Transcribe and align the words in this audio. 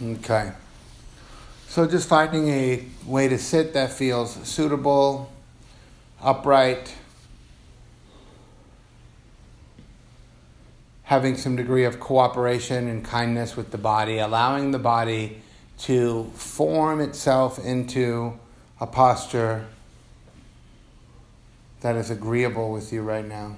Okay. 0.00 0.52
So 1.66 1.86
just 1.86 2.08
finding 2.08 2.48
a 2.48 2.84
way 3.04 3.28
to 3.28 3.36
sit 3.36 3.74
that 3.74 3.92
feels 3.92 4.32
suitable, 4.48 5.32
upright, 6.22 6.94
having 11.02 11.36
some 11.36 11.56
degree 11.56 11.84
of 11.84 11.98
cooperation 11.98 12.86
and 12.86 13.04
kindness 13.04 13.56
with 13.56 13.72
the 13.72 13.78
body, 13.78 14.18
allowing 14.18 14.70
the 14.70 14.78
body 14.78 15.40
to 15.78 16.30
form 16.34 17.00
itself 17.00 17.58
into 17.58 18.38
a 18.80 18.86
posture 18.86 19.66
that 21.80 21.96
is 21.96 22.10
agreeable 22.10 22.72
with 22.72 22.92
you 22.92 23.02
right 23.02 23.26
now. 23.26 23.56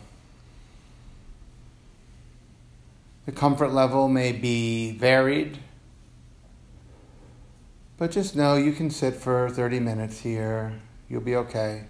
The 3.27 3.32
comfort 3.32 3.72
level 3.72 4.09
may 4.09 4.32
be 4.32 4.93
varied, 4.93 5.59
but 8.00 8.11
just 8.11 8.35
know 8.35 8.57
you 8.57 8.72
can 8.72 8.89
sit 8.89 9.14
for 9.14 9.50
30 9.50 9.79
minutes 9.79 10.21
here. 10.21 10.72
You'll 11.11 11.21
be 11.21 11.36
okay. 11.36 11.85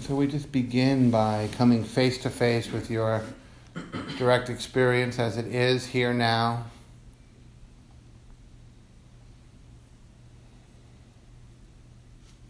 So 0.00 0.16
we 0.16 0.26
just 0.26 0.50
begin 0.50 1.10
by 1.10 1.48
coming 1.52 1.84
face 1.84 2.18
to 2.22 2.30
face 2.30 2.70
with 2.70 2.90
your 2.90 3.22
direct 4.18 4.50
experience 4.50 5.18
as 5.18 5.38
it 5.38 5.46
is 5.46 5.86
here 5.86 6.12
now. 6.12 6.66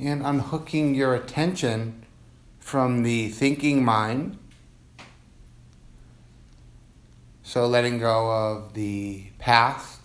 And 0.01 0.25
unhooking 0.25 0.95
your 0.95 1.15
attention 1.15 2.07
from 2.59 3.03
the 3.03 3.29
thinking 3.29 3.85
mind. 3.85 4.39
So 7.43 7.67
letting 7.67 7.99
go 7.99 8.31
of 8.31 8.73
the 8.73 9.27
past, 9.39 10.01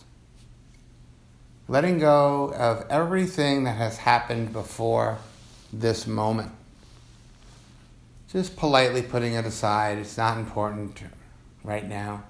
letting 1.67 1.99
go 1.99 2.53
of 2.53 2.85
everything 2.89 3.63
that 3.63 3.77
has 3.77 3.97
happened 3.97 4.51
before 4.51 5.17
this 5.71 6.05
moment 6.05 6.51
just 8.31 8.55
politely 8.55 9.01
putting 9.01 9.33
it 9.33 9.45
aside. 9.45 9.97
It's 9.97 10.17
not 10.17 10.37
important 10.37 11.01
right 11.63 11.87
now. 11.87 12.23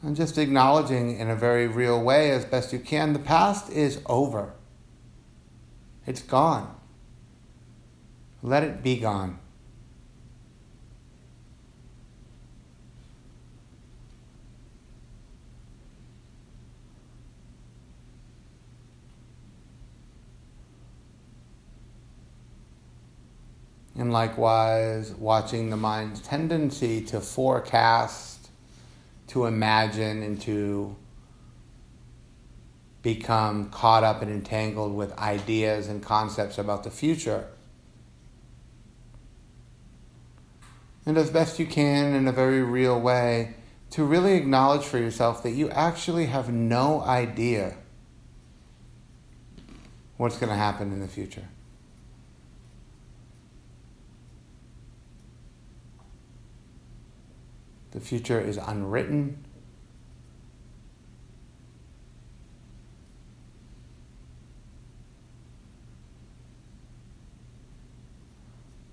And 0.00 0.16
just 0.16 0.38
acknowledging 0.38 1.18
in 1.18 1.28
a 1.28 1.36
very 1.36 1.66
real 1.66 2.02
way, 2.02 2.30
as 2.30 2.44
best 2.44 2.72
you 2.72 2.78
can, 2.78 3.12
the 3.12 3.18
past 3.18 3.70
is 3.70 4.00
over. 4.06 4.54
It's 6.06 6.22
gone. 6.22 6.74
Let 8.42 8.62
it 8.62 8.82
be 8.82 8.96
gone. 8.96 9.40
And 23.98 24.12
likewise, 24.12 25.12
watching 25.12 25.70
the 25.70 25.76
mind's 25.76 26.20
tendency 26.20 27.00
to 27.06 27.20
forecast, 27.20 28.48
to 29.26 29.46
imagine, 29.46 30.22
and 30.22 30.40
to 30.42 30.94
become 33.02 33.70
caught 33.70 34.04
up 34.04 34.22
and 34.22 34.30
entangled 34.30 34.94
with 34.94 35.18
ideas 35.18 35.88
and 35.88 36.00
concepts 36.00 36.58
about 36.58 36.84
the 36.84 36.92
future. 36.92 37.48
And 41.04 41.18
as 41.18 41.30
best 41.30 41.58
you 41.58 41.66
can, 41.66 42.14
in 42.14 42.28
a 42.28 42.32
very 42.32 42.62
real 42.62 43.00
way, 43.00 43.56
to 43.90 44.04
really 44.04 44.34
acknowledge 44.34 44.84
for 44.84 44.98
yourself 44.98 45.42
that 45.42 45.52
you 45.52 45.70
actually 45.70 46.26
have 46.26 46.52
no 46.52 47.00
idea 47.00 47.74
what's 50.18 50.38
going 50.38 50.50
to 50.50 50.56
happen 50.56 50.92
in 50.92 51.00
the 51.00 51.08
future. 51.08 51.48
The 57.98 58.04
future 58.04 58.40
is 58.40 58.58
unwritten. 58.58 59.44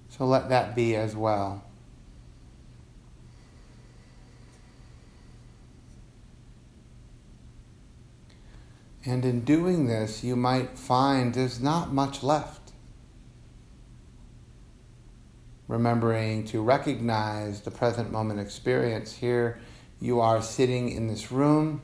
So 0.10 0.26
let 0.26 0.50
that 0.50 0.76
be 0.76 0.96
as 0.96 1.16
well. 1.16 1.64
And 9.06 9.24
in 9.24 9.42
doing 9.42 9.86
this, 9.86 10.24
you 10.24 10.36
might 10.36 10.80
find 10.80 11.36
there's 11.36 11.62
not 11.62 11.94
much 11.94 12.24
left 12.24 12.65
remembering 15.68 16.46
to 16.46 16.62
recognize 16.62 17.62
the 17.62 17.72
present 17.72 18.12
moment 18.12 18.40
experience. 18.40 19.14
Here 19.14 19.60
you 20.00 20.20
are 20.20 20.42
sitting 20.42 20.90
in 20.90 21.08
this 21.08 21.32
room. 21.32 21.82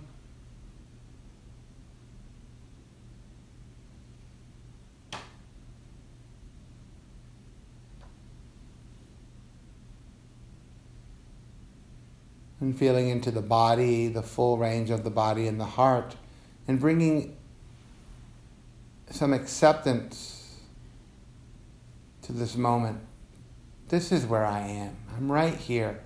And 12.60 12.78
feeling 12.78 13.10
into 13.10 13.32
the 13.32 13.42
body, 13.42 14.08
the 14.08 14.22
full 14.22 14.60
range 14.60 14.92
of 14.92 15.04
the 15.04 15.10
body 15.10 15.48
and 15.48 15.60
the 15.60 15.66
heart, 15.66 16.16
and 16.68 16.80
bringing 16.80 17.36
some 19.10 19.34
acceptance 19.34 20.60
to 22.22 22.32
this 22.32 22.56
moment. 22.56 23.00
This 23.92 24.14
is 24.14 24.26
where 24.26 24.46
I 24.46 24.62
am. 24.62 24.96
I'm 25.18 25.30
right 25.30 25.54
here. 25.54 26.00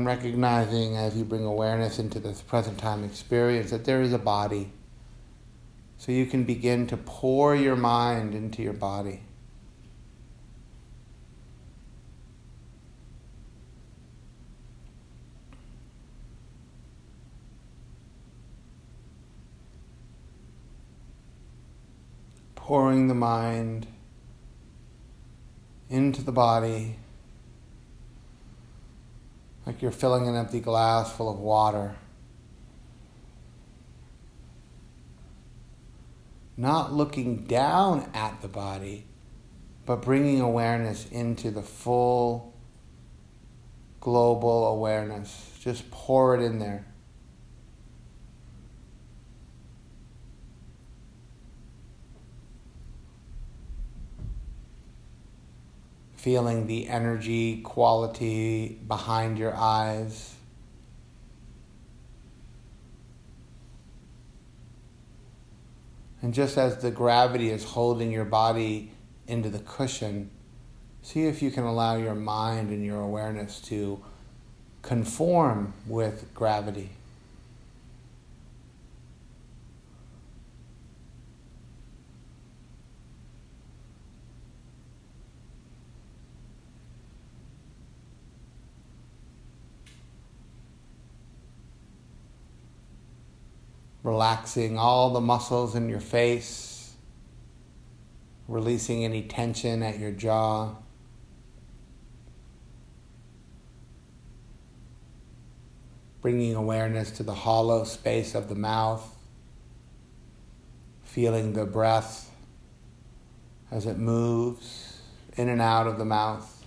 And 0.00 0.06
recognizing 0.06 0.96
as 0.96 1.14
you 1.14 1.24
bring 1.24 1.44
awareness 1.44 1.98
into 1.98 2.18
this 2.18 2.40
present 2.40 2.78
time 2.78 3.04
experience 3.04 3.70
that 3.70 3.84
there 3.84 4.00
is 4.00 4.14
a 4.14 4.18
body. 4.18 4.72
So 5.98 6.10
you 6.10 6.24
can 6.24 6.44
begin 6.44 6.86
to 6.86 6.96
pour 6.96 7.54
your 7.54 7.76
mind 7.76 8.34
into 8.34 8.62
your 8.62 8.72
body. 8.72 9.20
Pouring 22.54 23.08
the 23.08 23.14
mind 23.14 23.86
into 25.90 26.22
the 26.22 26.32
body 26.32 26.96
like 29.70 29.82
you're 29.82 29.92
filling 29.92 30.26
an 30.26 30.34
empty 30.34 30.58
glass 30.58 31.12
full 31.12 31.30
of 31.30 31.38
water. 31.38 31.94
Not 36.56 36.92
looking 36.92 37.44
down 37.44 38.10
at 38.12 38.42
the 38.42 38.48
body, 38.48 39.06
but 39.86 40.02
bringing 40.02 40.40
awareness 40.40 41.08
into 41.12 41.52
the 41.52 41.62
full 41.62 42.52
global 44.00 44.66
awareness. 44.66 45.52
Just 45.60 45.88
pour 45.92 46.34
it 46.34 46.42
in 46.42 46.58
there. 46.58 46.84
Feeling 56.20 56.66
the 56.66 56.86
energy 56.86 57.62
quality 57.62 58.78
behind 58.86 59.38
your 59.38 59.54
eyes. 59.56 60.34
And 66.20 66.34
just 66.34 66.58
as 66.58 66.82
the 66.82 66.90
gravity 66.90 67.48
is 67.48 67.64
holding 67.64 68.12
your 68.12 68.26
body 68.26 68.92
into 69.26 69.48
the 69.48 69.60
cushion, 69.60 70.30
see 71.00 71.24
if 71.24 71.40
you 71.40 71.50
can 71.50 71.64
allow 71.64 71.96
your 71.96 72.14
mind 72.14 72.68
and 72.68 72.84
your 72.84 73.00
awareness 73.00 73.58
to 73.62 74.04
conform 74.82 75.72
with 75.86 76.34
gravity. 76.34 76.90
Relaxing 94.10 94.76
all 94.76 95.10
the 95.10 95.20
muscles 95.20 95.76
in 95.76 95.88
your 95.88 96.00
face, 96.00 96.94
releasing 98.48 99.04
any 99.04 99.22
tension 99.22 99.84
at 99.84 100.00
your 100.00 100.10
jaw. 100.10 100.74
Bringing 106.20 106.56
awareness 106.56 107.12
to 107.12 107.22
the 107.22 107.34
hollow 107.34 107.84
space 107.84 108.34
of 108.34 108.48
the 108.48 108.56
mouth, 108.56 109.16
feeling 111.04 111.52
the 111.52 111.64
breath 111.64 112.32
as 113.70 113.86
it 113.86 113.96
moves 113.96 115.00
in 115.36 115.48
and 115.48 115.62
out 115.62 115.86
of 115.86 115.98
the 115.98 116.04
mouth, 116.04 116.64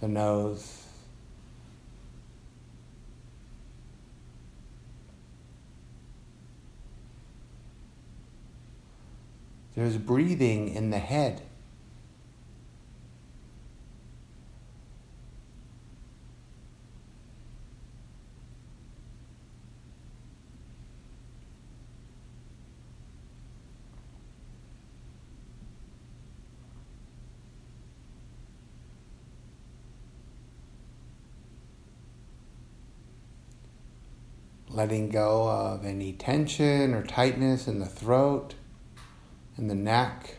the 0.00 0.08
nose. 0.08 0.79
There's 9.74 9.96
breathing 9.96 10.68
in 10.68 10.90
the 10.90 10.98
head. 10.98 11.42
letting 34.72 35.10
go 35.10 35.48
of 35.48 35.84
any 35.84 36.12
tension 36.12 36.94
or 36.94 37.02
tightness 37.02 37.66
in 37.66 37.80
the 37.80 37.86
throat 37.86 38.54
in 39.60 39.68
the 39.68 39.74
neck. 39.74 40.36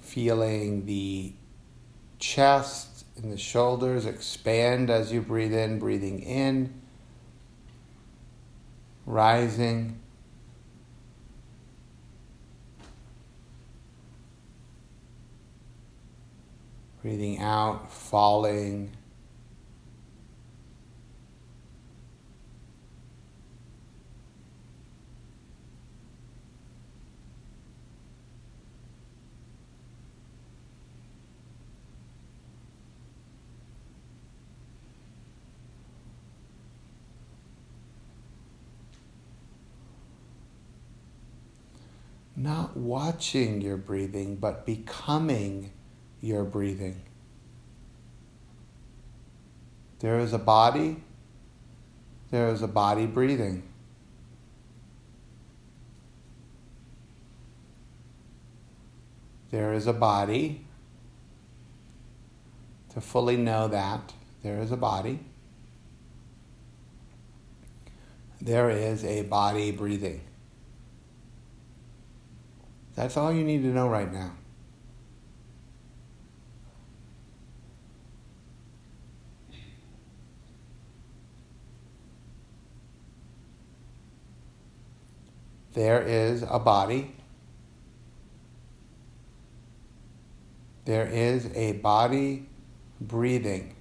Feeling 0.00 0.86
the 0.86 1.32
chest 2.18 3.06
and 3.16 3.32
the 3.32 3.38
shoulders 3.38 4.06
expand 4.06 4.88
as 4.90 5.12
you 5.12 5.20
breathe 5.20 5.54
in, 5.54 5.78
breathing 5.78 6.20
in, 6.20 6.72
rising. 9.04 10.01
Breathing 17.02 17.40
out, 17.40 17.90
falling. 17.92 18.92
Not 42.36 42.76
watching 42.76 43.60
your 43.60 43.76
breathing, 43.76 44.36
but 44.36 44.64
becoming 44.64 45.72
your 46.22 46.44
breathing. 46.44 47.02
There 49.98 50.18
is 50.20 50.32
a 50.32 50.38
body, 50.38 51.02
there 52.30 52.48
is 52.48 52.62
a 52.62 52.68
body 52.68 53.04
breathing. 53.04 53.64
There 59.50 59.74
is 59.74 59.86
a 59.86 59.92
body. 59.92 60.64
To 62.94 63.00
fully 63.00 63.36
know 63.36 63.68
that, 63.68 64.12
there 64.42 64.60
is 64.60 64.72
a 64.72 64.76
body. 64.76 65.20
There 68.40 68.70
is 68.70 69.04
a 69.04 69.22
body 69.22 69.70
breathing. 69.70 70.22
That's 72.94 73.16
all 73.16 73.32
you 73.32 73.44
need 73.44 73.62
to 73.62 73.68
know 73.68 73.88
right 73.88 74.12
now. 74.12 74.32
There 85.72 86.02
is 86.02 86.44
a 86.48 86.58
body. 86.58 87.14
There 90.84 91.06
is 91.06 91.46
a 91.54 91.72
body 91.74 92.46
breathing. 93.00 93.76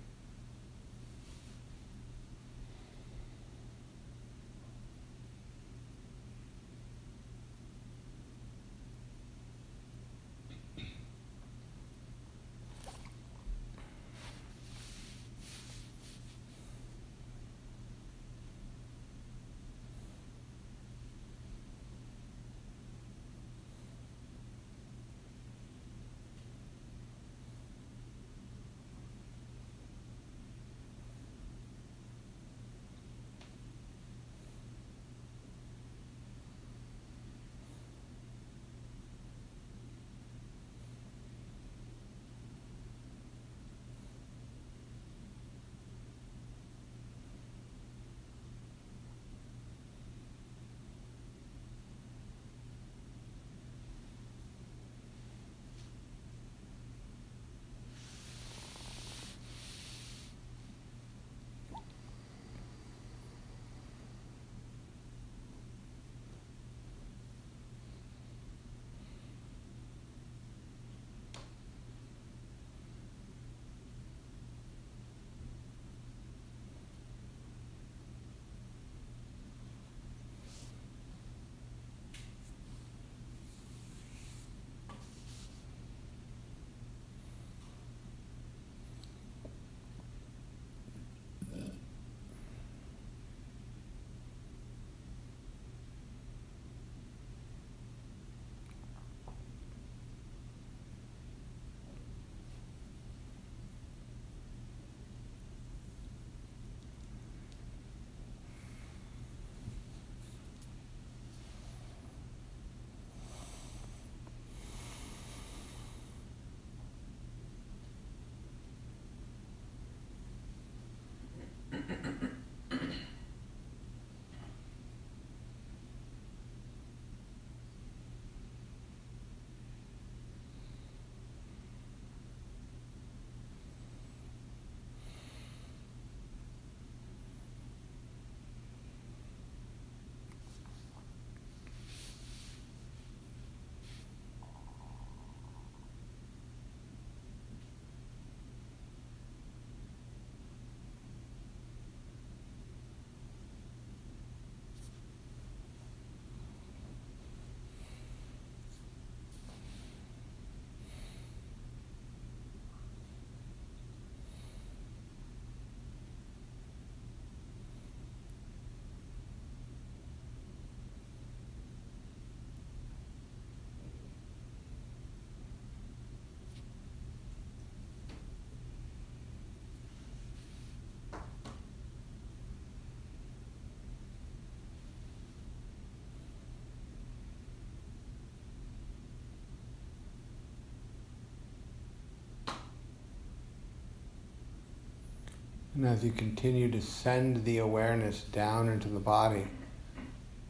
And 195.82 195.90
as 195.90 196.04
you 196.04 196.12
continue 196.12 196.70
to 196.70 196.80
send 196.80 197.44
the 197.44 197.58
awareness 197.58 198.22
down 198.22 198.70
into 198.70 198.88
the 198.88 199.00
body, 199.00 199.48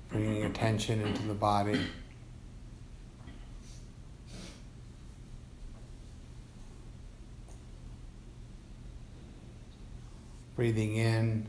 bringing 0.10 0.44
attention 0.44 1.00
into 1.00 1.22
the 1.22 1.34
body, 1.34 1.80
breathing 10.58 10.98
in, 10.98 11.48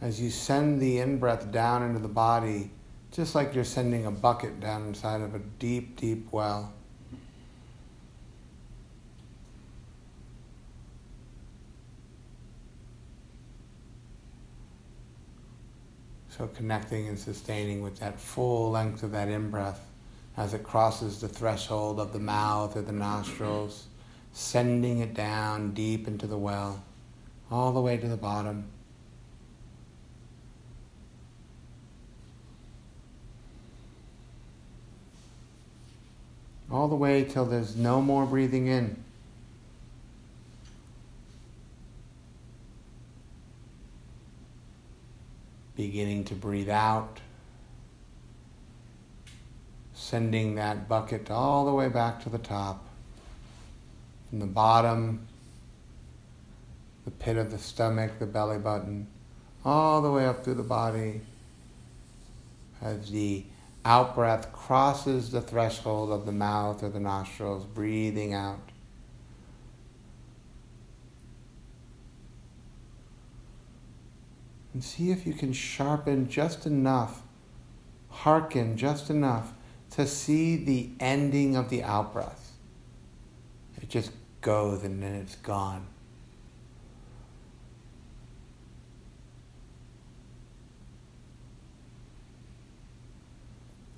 as 0.00 0.20
you 0.20 0.30
send 0.30 0.80
the 0.80 0.98
in 0.98 1.18
breath 1.18 1.50
down 1.50 1.82
into 1.82 1.98
the 1.98 2.06
body, 2.06 2.70
just 3.10 3.34
like 3.34 3.56
you're 3.56 3.64
sending 3.64 4.06
a 4.06 4.12
bucket 4.12 4.60
down 4.60 4.86
inside 4.86 5.20
of 5.20 5.34
a 5.34 5.40
deep, 5.40 5.96
deep 5.96 6.28
well. 6.30 6.72
So 16.40 16.46
connecting 16.46 17.06
and 17.06 17.18
sustaining 17.18 17.82
with 17.82 17.98
that 17.98 18.18
full 18.18 18.70
length 18.70 19.02
of 19.02 19.12
that 19.12 19.28
in 19.28 19.50
breath 19.50 19.86
as 20.38 20.54
it 20.54 20.62
crosses 20.62 21.20
the 21.20 21.28
threshold 21.28 22.00
of 22.00 22.14
the 22.14 22.18
mouth 22.18 22.78
or 22.78 22.80
the 22.80 22.92
nostrils, 22.92 23.88
sending 24.32 25.00
it 25.00 25.12
down 25.12 25.72
deep 25.72 26.08
into 26.08 26.26
the 26.26 26.38
well, 26.38 26.82
all 27.50 27.72
the 27.72 27.80
way 27.82 27.98
to 27.98 28.08
the 28.08 28.16
bottom. 28.16 28.64
All 36.72 36.88
the 36.88 36.96
way 36.96 37.24
till 37.24 37.44
there's 37.44 37.76
no 37.76 38.00
more 38.00 38.24
breathing 38.24 38.66
in. 38.66 38.96
beginning 45.80 46.09
to 46.24 46.34
breathe 46.34 46.68
out, 46.68 47.20
sending 49.94 50.54
that 50.56 50.88
bucket 50.88 51.30
all 51.30 51.64
the 51.64 51.72
way 51.72 51.88
back 51.88 52.22
to 52.22 52.28
the 52.28 52.38
top, 52.38 52.84
from 54.28 54.38
the 54.40 54.46
bottom, 54.46 55.26
the 57.04 57.10
pit 57.10 57.36
of 57.36 57.50
the 57.50 57.58
stomach, 57.58 58.18
the 58.18 58.26
belly 58.26 58.58
button, 58.58 59.06
all 59.64 60.00
the 60.02 60.10
way 60.10 60.26
up 60.26 60.44
through 60.44 60.54
the 60.54 60.62
body 60.62 61.20
as 62.80 63.10
the 63.10 63.44
out 63.84 64.14
breath 64.14 64.52
crosses 64.52 65.30
the 65.30 65.40
threshold 65.40 66.10
of 66.10 66.26
the 66.26 66.32
mouth 66.32 66.82
or 66.82 66.88
the 66.88 67.00
nostrils, 67.00 67.64
breathing 67.64 68.34
out. 68.34 68.60
And 74.72 74.82
see 74.84 75.10
if 75.10 75.26
you 75.26 75.32
can 75.32 75.52
sharpen 75.52 76.28
just 76.28 76.66
enough, 76.66 77.22
hearken 78.08 78.76
just 78.76 79.10
enough 79.10 79.52
to 79.90 80.06
see 80.06 80.56
the 80.56 80.90
ending 81.00 81.56
of 81.56 81.70
the 81.70 81.82
out 81.82 82.12
breath. 82.12 82.52
It 83.82 83.88
just 83.88 84.12
goes 84.40 84.84
and 84.84 85.02
then 85.02 85.14
it's 85.14 85.36
gone. 85.36 85.86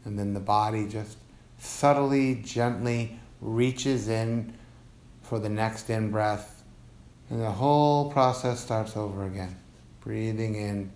And 0.04 0.18
then 0.18 0.34
the 0.34 0.40
body 0.40 0.88
just 0.88 1.16
subtly, 1.58 2.36
gently 2.36 3.20
reaches 3.40 4.08
in 4.08 4.52
for 5.22 5.38
the 5.38 5.48
next 5.48 5.90
in 5.90 6.10
breath, 6.10 6.64
and 7.30 7.40
the 7.40 7.50
whole 7.50 8.10
process 8.10 8.60
starts 8.60 8.96
over 8.96 9.24
again. 9.24 9.61
Breathing 10.04 10.56
in, 10.56 10.90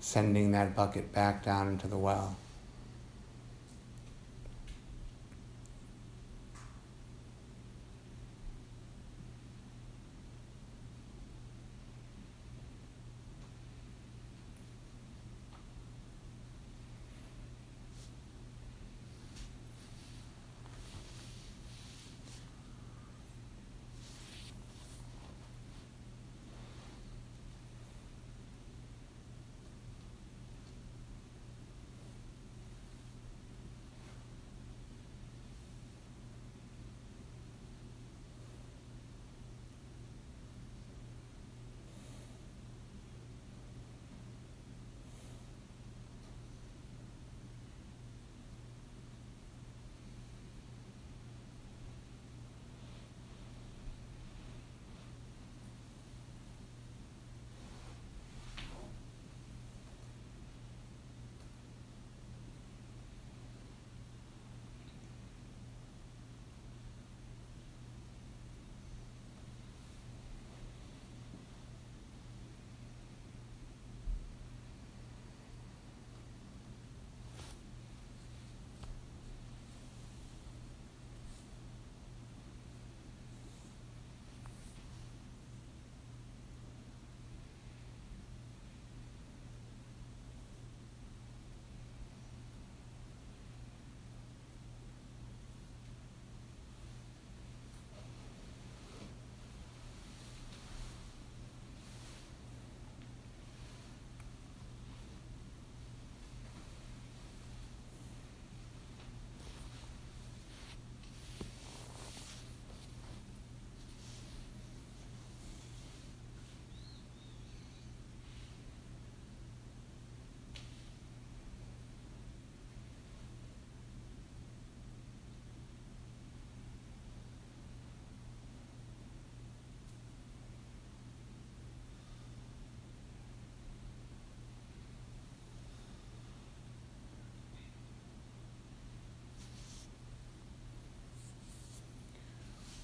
sending 0.00 0.52
that 0.52 0.74
bucket 0.74 1.12
back 1.12 1.44
down 1.44 1.68
into 1.68 1.86
the 1.86 1.98
well. 1.98 2.36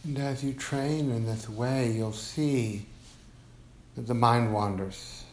And 0.08 0.18
as 0.20 0.42
you 0.42 0.54
train 0.54 1.10
in 1.10 1.26
this 1.26 1.50
way, 1.50 1.90
you'll 1.90 2.14
see 2.14 2.86
that 3.94 4.06
the 4.06 4.14
mind 4.14 4.54
wanders. 4.54 5.24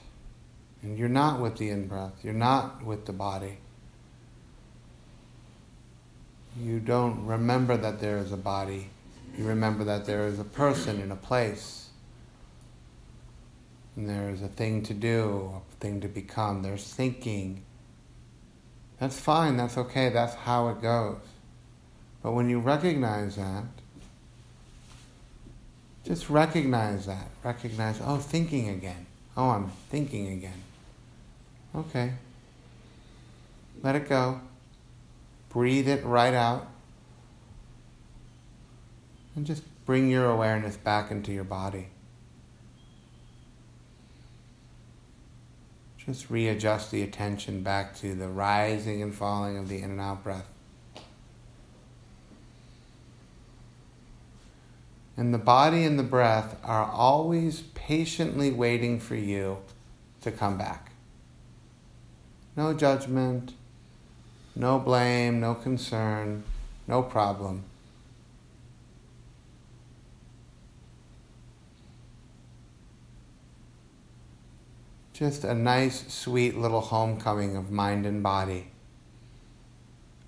And 0.81 0.97
you're 0.97 1.07
not 1.07 1.39
with 1.39 1.55
the 1.55 1.69
in 1.69 1.87
breath, 1.87 2.11
you're 2.21 2.33
not 2.33 2.83
with 2.83 3.05
the 3.05 3.13
body. 3.13 3.57
You 6.61 6.81
don't 6.81 7.25
remember 7.25 7.77
that 7.77 8.01
there 8.01 8.17
is 8.17 8.33
a 8.33 8.37
body. 8.37 8.89
You 9.37 9.45
remember 9.45 9.85
that 9.85 10.05
there 10.05 10.27
is 10.27 10.39
a 10.39 10.43
person 10.43 10.99
in 10.99 11.09
a 11.09 11.15
place. 11.15 11.87
And 13.95 14.09
there 14.09 14.29
is 14.29 14.41
a 14.41 14.49
thing 14.49 14.83
to 14.83 14.93
do, 14.93 15.53
a 15.55 15.75
thing 15.79 16.01
to 16.01 16.09
become. 16.09 16.63
There's 16.63 16.83
thinking. 16.83 17.63
That's 18.99 19.17
fine, 19.17 19.55
that's 19.55 19.77
okay, 19.77 20.09
that's 20.09 20.35
how 20.35 20.67
it 20.67 20.81
goes. 20.81 21.21
But 22.21 22.33
when 22.33 22.49
you 22.49 22.59
recognize 22.59 23.37
that, 23.37 23.63
Just 26.05 26.29
recognize 26.29 27.07
that. 27.07 27.29
Recognize, 27.43 27.99
oh, 28.03 28.17
thinking 28.17 28.69
again. 28.69 29.07
Oh, 29.35 29.49
I'm 29.49 29.69
thinking 29.89 30.27
again. 30.27 30.61
Okay. 31.75 32.13
Let 33.81 33.95
it 33.95 34.07
go. 34.07 34.39
Breathe 35.49 35.89
it 35.89 36.05
right 36.05 36.33
out. 36.33 36.67
And 39.35 39.45
just 39.45 39.63
bring 39.85 40.09
your 40.09 40.29
awareness 40.29 40.77
back 40.77 41.11
into 41.11 41.33
your 41.33 41.43
body. 41.43 41.87
Just 45.97 46.29
readjust 46.29 46.91
the 46.91 47.01
attention 47.01 47.63
back 47.63 47.95
to 47.97 48.13
the 48.13 48.27
rising 48.27 49.01
and 49.01 49.13
falling 49.13 49.57
of 49.57 49.69
the 49.69 49.81
in 49.81 49.89
and 49.89 49.99
out 49.99 50.23
breath. 50.23 50.47
And 55.17 55.33
the 55.33 55.37
body 55.37 55.83
and 55.85 55.97
the 55.97 56.03
breath 56.03 56.57
are 56.63 56.83
always 56.85 57.61
patiently 57.73 58.51
waiting 58.51 58.99
for 58.99 59.15
you 59.15 59.59
to 60.21 60.31
come 60.31 60.57
back. 60.57 60.91
No 62.57 62.73
judgment, 62.73 63.53
no 64.55 64.79
blame, 64.79 65.39
no 65.39 65.55
concern, 65.55 66.43
no 66.87 67.01
problem. 67.01 67.63
Just 75.13 75.45
a 75.45 75.53
nice, 75.53 76.11
sweet 76.13 76.57
little 76.57 76.81
homecoming 76.81 77.55
of 77.55 77.71
mind 77.71 78.05
and 78.05 78.21
body. 78.21 78.67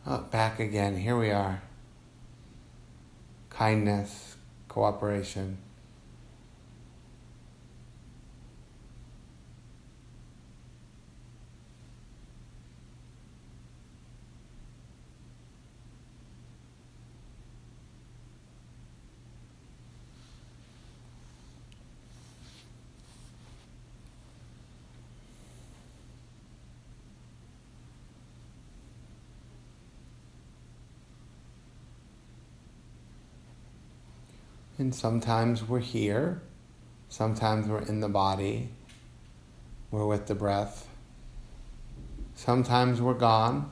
Oh, 0.05 0.19
back 0.31 0.61
again. 0.61 0.95
Here 0.95 1.17
we 1.17 1.29
are. 1.29 1.61
Kindness, 3.49 4.36
cooperation. 4.77 5.57
And 34.87 34.95
sometimes 34.95 35.67
we're 35.67 35.81
here, 35.81 36.41
sometimes 37.09 37.67
we're 37.67 37.81
in 37.81 37.99
the 37.99 38.07
body, 38.07 38.69
we're 39.91 40.05
with 40.05 40.27
the 40.27 40.33
breath. 40.33 40.87
Sometimes 42.35 43.01
we're 43.01 43.13
gone, 43.13 43.69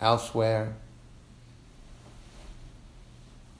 elsewhere, 0.00 0.76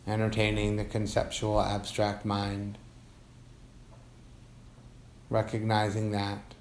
entertaining 0.07 0.77
the 0.77 0.85
conceptual 0.85 1.61
abstract 1.61 2.25
mind, 2.25 2.79
recognizing 5.31 6.13
that. 6.13 6.55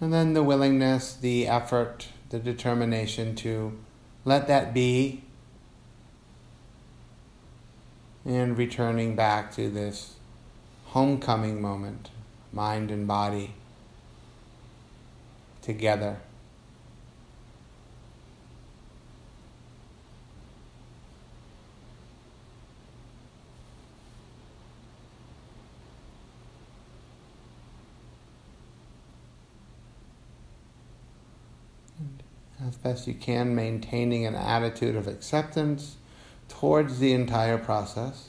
And 0.00 0.12
then 0.12 0.34
the 0.34 0.44
willingness, 0.44 1.14
the 1.14 1.48
effort, 1.48 2.06
the 2.28 2.38
determination 2.38 3.34
to 3.34 3.76
let 4.24 4.46
that 4.46 4.72
be 4.72 5.24
and 8.30 8.56
returning 8.56 9.16
back 9.16 9.50
to 9.50 9.68
this 9.68 10.14
homecoming 10.86 11.60
moment, 11.60 12.10
mind 12.52 12.90
and 12.90 13.06
body 13.06 13.54
together. 15.62 16.18
as 32.66 32.76
best 32.76 33.08
you 33.08 33.14
can, 33.14 33.54
maintaining 33.54 34.26
an 34.26 34.34
attitude 34.34 34.94
of 34.94 35.08
acceptance 35.08 35.96
towards 36.50 36.98
the 36.98 37.14
entire 37.14 37.56
process, 37.56 38.28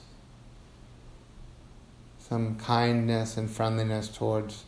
some 2.19 2.55
kindness 2.55 3.35
and 3.35 3.49
friendliness 3.49 4.07
towards 4.07 4.63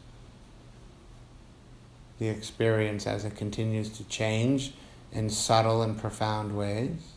the 2.19 2.27
experience 2.27 3.07
as 3.07 3.23
it 3.23 3.35
continues 3.37 3.89
to 3.89 4.03
change 4.05 4.73
in 5.13 5.29
subtle 5.29 5.81
and 5.81 5.97
profound 5.97 6.57
ways. 6.57 7.12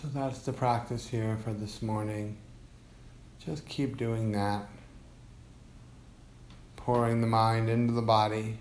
So 0.00 0.06
that's 0.14 0.38
the 0.40 0.52
practice 0.52 1.08
here 1.08 1.36
for 1.42 1.52
this 1.52 1.82
morning. 1.82 2.36
Just 3.44 3.66
keep 3.66 3.96
doing 3.96 4.30
that. 4.30 4.68
Pouring 6.76 7.20
the 7.20 7.26
mind 7.26 7.68
into 7.68 7.92
the 7.92 8.02
body. 8.02 8.58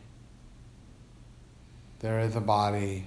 There 1.99 2.19
is 2.21 2.35
a 2.35 2.41
body. 2.41 3.05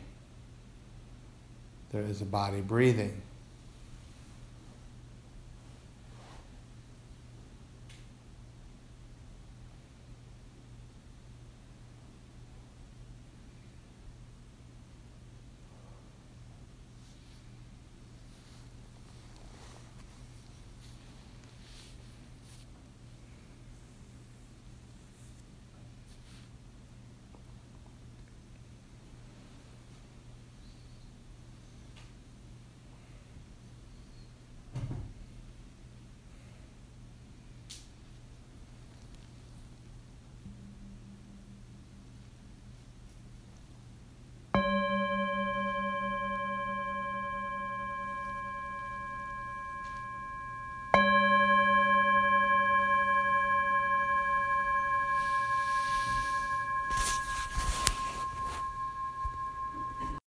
There 1.90 2.02
is 2.02 2.22
a 2.22 2.24
body 2.24 2.60
breathing. 2.60 3.20